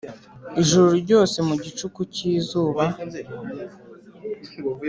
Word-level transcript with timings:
ijuru 0.61 0.89
ryose 1.03 1.37
mu 1.47 1.55
gicuku 1.63 1.99
cy'izuba, 2.13 2.83